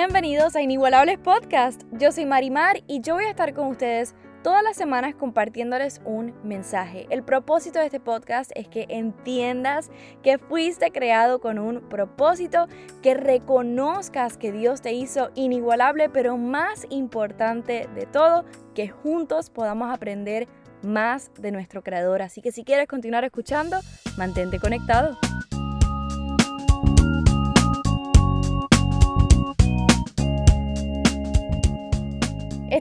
[0.00, 1.82] Bienvenidos a Inigualables Podcast.
[1.90, 4.14] Yo soy Marimar y yo voy a estar con ustedes
[4.44, 7.08] todas las semanas compartiéndoles un mensaje.
[7.10, 9.90] El propósito de este podcast es que entiendas
[10.22, 12.68] que fuiste creado con un propósito,
[13.02, 18.44] que reconozcas que Dios te hizo inigualable, pero más importante de todo,
[18.76, 20.46] que juntos podamos aprender
[20.80, 22.22] más de nuestro creador.
[22.22, 23.80] Así que si quieres continuar escuchando,
[24.16, 25.18] mantente conectado.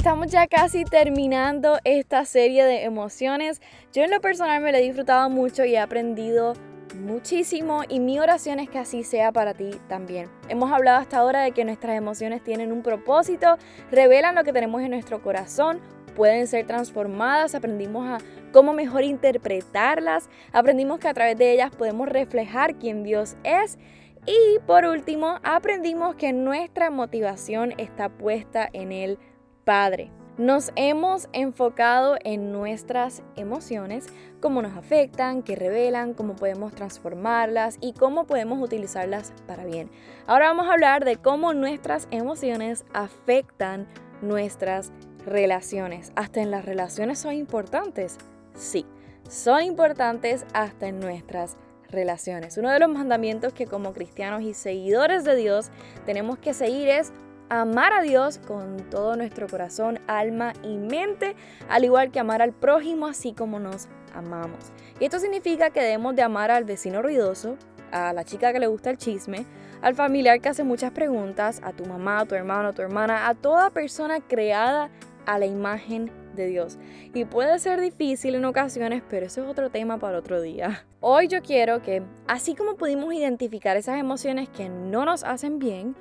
[0.08, 3.62] Estamos ya casi terminando esta serie de emociones.
[3.92, 6.54] Yo en lo personal me la he disfrutado mucho y he aprendido
[6.96, 10.30] muchísimo y mi oración es que así sea para ti también.
[10.48, 13.58] Hemos hablado hasta ahora de que nuestras emociones tienen un propósito,
[13.92, 15.82] revelan lo que tenemos en nuestro corazón,
[16.16, 22.08] pueden ser transformadas, aprendimos a cómo mejor interpretarlas, aprendimos que a través de ellas podemos
[22.08, 23.78] reflejar quién Dios es
[24.26, 29.20] y por último aprendimos que nuestra motivación está puesta en el
[29.68, 30.10] Padre.
[30.38, 34.06] Nos hemos enfocado en nuestras emociones,
[34.40, 39.92] cómo nos afectan, qué revelan, cómo podemos transformarlas y cómo podemos utilizarlas para bien.
[40.26, 43.88] Ahora vamos a hablar de cómo nuestras emociones afectan
[44.22, 44.94] nuestras
[45.26, 46.14] relaciones.
[46.16, 48.20] ¿Hasta en las relaciones son importantes?
[48.54, 48.86] Sí,
[49.28, 51.58] son importantes hasta en nuestras
[51.90, 52.58] relaciones.
[52.58, 55.72] Uno de los mandamientos que como cristianos y seguidores de Dios
[56.06, 57.12] tenemos que seguir es
[57.50, 61.36] amar a Dios con todo nuestro corazón, alma y mente,
[61.70, 64.72] al igual que amar al prójimo así como nos amamos.
[65.00, 67.58] Y esto significa que debemos de amar al vecino ruidoso,
[67.92, 69.46] a la chica que le gusta el chisme,
[69.82, 73.28] al familiar que hace muchas preguntas, a tu mamá, a tu hermano, a tu hermana,
[73.28, 74.90] a toda persona creada
[75.26, 76.78] a la imagen de Dios.
[77.14, 80.86] Y puede ser difícil en ocasiones, pero eso es otro tema para otro día.
[81.00, 85.96] Hoy yo quiero que, así como pudimos identificar esas emociones que no nos hacen bien,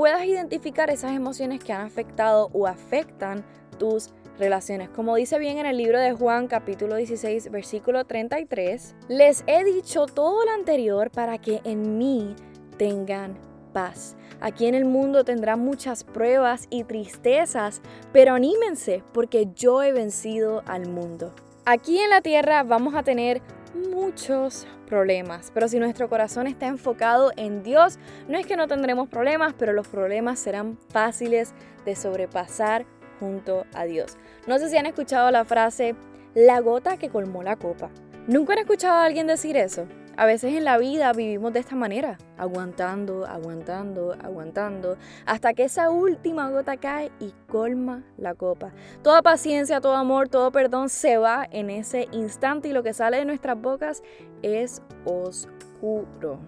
[0.00, 3.44] puedas identificar esas emociones que han afectado o afectan
[3.78, 4.88] tus relaciones.
[4.88, 10.06] Como dice bien en el libro de Juan capítulo 16 versículo 33, les he dicho
[10.06, 12.34] todo lo anterior para que en mí
[12.78, 13.36] tengan
[13.74, 14.16] paz.
[14.40, 20.62] Aquí en el mundo tendrán muchas pruebas y tristezas, pero anímense porque yo he vencido
[20.64, 21.34] al mundo.
[21.66, 23.42] Aquí en la tierra vamos a tener
[23.74, 27.98] muchos problemas, pero si nuestro corazón está enfocado en Dios,
[28.28, 31.54] no es que no tendremos problemas, pero los problemas serán fáciles
[31.84, 32.86] de sobrepasar
[33.18, 34.16] junto a Dios.
[34.46, 35.94] No sé si han escuchado la frase,
[36.34, 37.90] la gota que colmó la copa.
[38.26, 39.86] ¿Nunca han escuchado a alguien decir eso?
[40.16, 45.90] A veces en la vida vivimos de esta manera, aguantando, aguantando, aguantando, hasta que esa
[45.90, 48.72] última gota cae y colma la copa.
[49.02, 53.18] Toda paciencia, todo amor, todo perdón se va en ese instante y lo que sale
[53.18, 54.02] de nuestras bocas
[54.42, 56.38] es oscuro.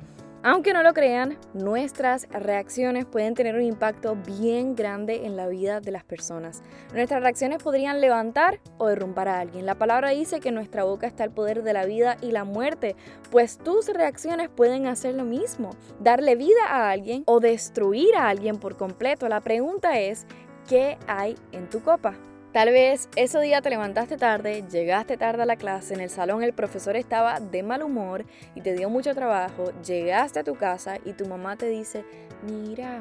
[0.44, 5.80] Aunque no lo crean, nuestras reacciones pueden tener un impacto bien grande en la vida
[5.80, 6.64] de las personas.
[6.92, 9.66] Nuestras reacciones podrían levantar o derrumbar a alguien.
[9.66, 12.42] La palabra dice que en nuestra boca está el poder de la vida y la
[12.42, 12.96] muerte,
[13.30, 15.70] pues tus reacciones pueden hacer lo mismo,
[16.00, 19.28] darle vida a alguien o destruir a alguien por completo.
[19.28, 20.26] La pregunta es,
[20.68, 22.14] ¿qué hay en tu copa?
[22.52, 26.42] Tal vez ese día te levantaste tarde, llegaste tarde a la clase, en el salón
[26.42, 30.98] el profesor estaba de mal humor y te dio mucho trabajo, llegaste a tu casa
[31.02, 32.04] y tu mamá te dice,
[32.42, 32.98] mira,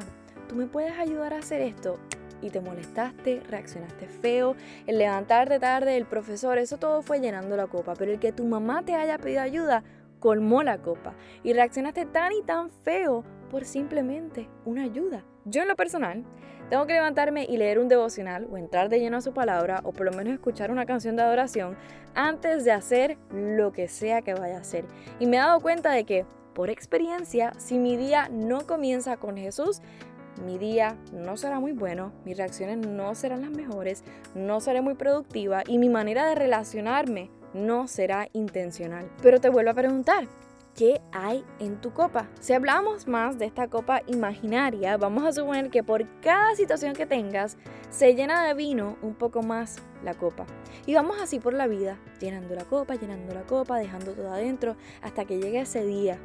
[0.48, 1.98] tú me puedes ayudar a hacer esto.
[2.40, 7.66] Y te molestaste, reaccionaste feo, el levantarte tarde, el profesor, eso todo fue llenando la
[7.66, 9.84] copa, pero el que tu mamá te haya pedido ayuda
[10.18, 15.24] colmó la copa y reaccionaste tan y tan feo por simplemente una ayuda.
[15.44, 16.24] Yo en lo personal
[16.70, 19.92] tengo que levantarme y leer un devocional o entrar de lleno a su palabra o
[19.92, 21.76] por lo menos escuchar una canción de adoración
[22.14, 24.84] antes de hacer lo que sea que vaya a hacer.
[25.18, 29.36] Y me he dado cuenta de que, por experiencia, si mi día no comienza con
[29.36, 29.82] Jesús,
[30.46, 34.02] mi día no será muy bueno, mis reacciones no serán las mejores,
[34.34, 39.10] no seré muy productiva y mi manera de relacionarme no será intencional.
[39.22, 40.26] Pero te vuelvo a preguntar,
[40.74, 42.28] qué hay en tu copa.
[42.40, 47.06] Si hablamos más de esta copa imaginaria, vamos a suponer que por cada situación que
[47.06, 47.58] tengas,
[47.90, 50.46] se llena de vino un poco más la copa.
[50.86, 54.76] Y vamos así por la vida, llenando la copa, llenando la copa, dejando todo adentro,
[55.02, 56.18] hasta que llegue ese día.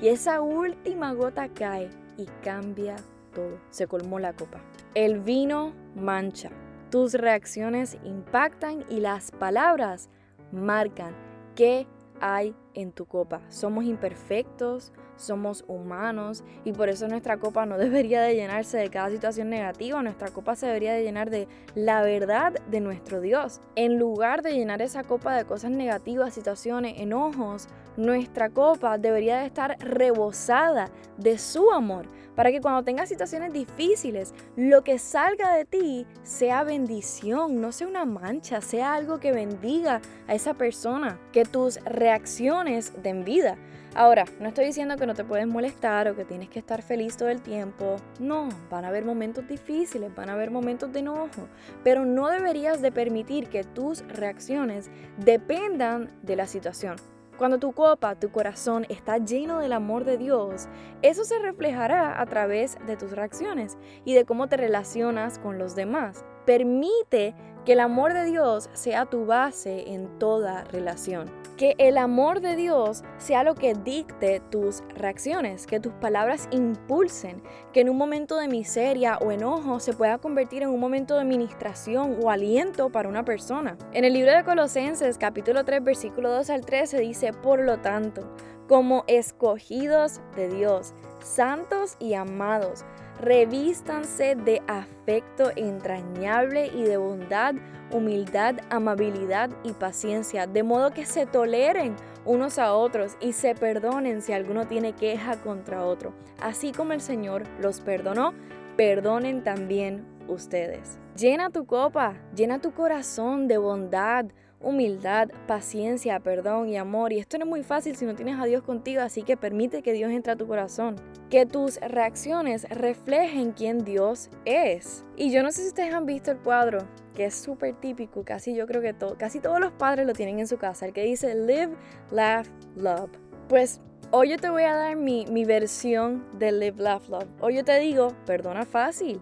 [0.00, 2.96] Y esa última gota cae y cambia
[3.32, 3.58] todo.
[3.70, 4.60] Se colmó la copa.
[4.94, 6.50] El vino mancha.
[6.90, 10.10] Tus reacciones impactan y las palabras
[10.52, 11.16] marcan
[11.56, 11.88] qué
[12.20, 13.40] hay en tu copa.
[13.48, 19.10] Somos imperfectos, somos humanos y por eso nuestra copa no debería de llenarse de cada
[19.10, 23.60] situación negativa, nuestra copa se debería de llenar de la verdad de nuestro Dios.
[23.76, 29.46] En lugar de llenar esa copa de cosas negativas, situaciones, enojos, nuestra copa debería de
[29.46, 35.64] estar rebosada de su amor, para que cuando tengas situaciones difíciles, lo que salga de
[35.64, 41.44] ti sea bendición, no sea una mancha, sea algo que bendiga a esa persona, que
[41.44, 43.56] tus reacciones den vida.
[43.94, 47.16] Ahora, no estoy diciendo que no te puedes molestar o que tienes que estar feliz
[47.16, 47.96] todo el tiempo.
[48.18, 51.48] No, van a haber momentos difíciles, van a haber momentos de enojo,
[51.84, 56.96] pero no deberías de permitir que tus reacciones dependan de la situación.
[57.38, 60.68] Cuando tu copa, tu corazón está lleno del amor de Dios,
[61.02, 65.74] eso se reflejará a través de tus reacciones y de cómo te relacionas con los
[65.74, 66.24] demás.
[66.46, 67.34] Permite
[67.64, 71.43] que el amor de Dios sea tu base en toda relación.
[71.56, 77.42] Que el amor de Dios sea lo que dicte tus reacciones, que tus palabras impulsen,
[77.72, 81.24] que en un momento de miseria o enojo se pueda convertir en un momento de
[81.24, 83.76] ministración o aliento para una persona.
[83.92, 88.34] En el libro de Colosenses capítulo 3 versículo 2 al 13 dice, por lo tanto,
[88.68, 92.84] como escogidos de Dios, santos y amados,
[93.20, 97.54] revístanse de afecto entrañable y de bondad,
[97.90, 101.94] humildad, amabilidad y paciencia, de modo que se toleren
[102.24, 106.14] unos a otros y se perdonen si alguno tiene queja contra otro.
[106.40, 108.32] Así como el Señor los perdonó,
[108.76, 110.98] perdonen también ustedes.
[111.16, 114.26] Llena tu copa, llena tu corazón de bondad,
[114.64, 117.12] humildad, paciencia, perdón y amor.
[117.12, 119.82] Y esto no es muy fácil si no tienes a Dios contigo, así que permite
[119.82, 120.96] que Dios entre a tu corazón.
[121.30, 125.04] Que tus reacciones reflejen quién Dios es.
[125.16, 126.78] Y yo no sé si ustedes han visto el cuadro,
[127.14, 130.46] que es súper típico, casi yo creo que casi todos los padres lo tienen en
[130.46, 131.74] su casa, el que dice Live,
[132.10, 132.46] Laugh,
[132.76, 133.10] Love.
[133.48, 133.80] Pues
[134.10, 137.28] hoy yo te voy a dar mi, mi versión de Live, Laugh, Love.
[137.40, 139.20] Hoy yo te digo, perdona fácil,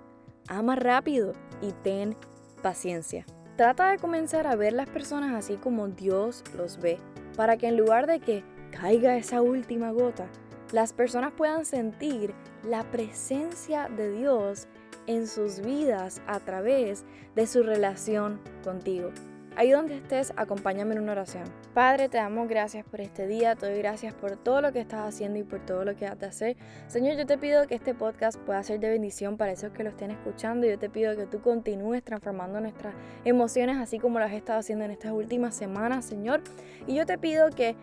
[0.49, 2.17] ama rápido y ten
[2.62, 3.27] paciencia.
[3.57, 6.99] Trata de comenzar a ver las personas así como Dios los ve,
[7.37, 10.27] para que en lugar de que caiga esa última gota,
[10.73, 12.35] las personas puedan sentir
[12.65, 14.69] la presencia de Dios
[15.07, 17.05] en sus vidas a través
[17.35, 19.11] de su relación contigo.
[19.55, 21.45] Ahí donde estés, acompáñame en una oración.
[21.75, 25.07] Padre, te damos gracias por este día, te doy gracias por todo lo que estás
[25.07, 26.57] haciendo y por todo lo que has de hacer.
[26.87, 29.91] Señor, yo te pido que este podcast pueda ser de bendición para esos que lo
[29.91, 30.67] estén escuchando.
[30.67, 32.95] Yo te pido que tú continúes transformando nuestras
[33.25, 36.41] emociones así como lo has estado haciendo en estas últimas semanas, Señor.
[36.87, 37.77] Y yo te pido que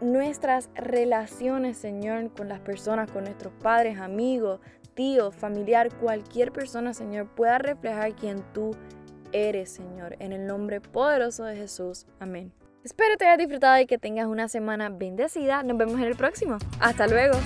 [0.00, 4.60] nuestras relaciones, Señor, con las personas, con nuestros padres, amigos,
[4.94, 8.99] tíos, familiar, cualquier persona, Señor, pueda reflejar quien tú eres
[9.32, 10.16] eres, Señor.
[10.18, 12.06] En el nombre poderoso de Jesús.
[12.18, 12.52] Amén.
[12.84, 15.62] Espero te hayas disfrutado y que tengas una semana bendecida.
[15.62, 16.58] Nos vemos en el próximo.
[16.80, 17.38] Hasta luego.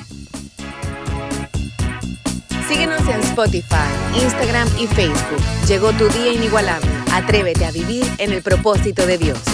[2.69, 3.91] Síguenos en Spotify,
[4.23, 5.43] Instagram y Facebook.
[5.69, 6.89] Llegó tu día inigualable.
[7.13, 9.54] Atrévete a vivir en el propósito de Dios.